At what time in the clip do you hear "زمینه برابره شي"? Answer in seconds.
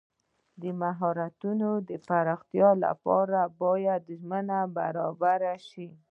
4.21-5.87